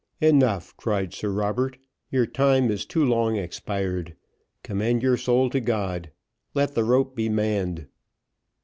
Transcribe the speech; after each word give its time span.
"Enough," 0.21 0.75
cried 0.77 1.13
Sir 1.13 1.29
Robert, 1.29 1.77
"your 2.09 2.25
time 2.25 2.71
is 2.71 2.87
too 2.87 3.05
long 3.05 3.35
expired. 3.35 4.15
Commend 4.63 5.03
your 5.03 5.15
soul 5.15 5.51
to 5.51 5.59
God 5.59 6.09
let 6.55 6.73
the 6.73 6.83
rope 6.83 7.15
be 7.15 7.29
manned." 7.29 7.85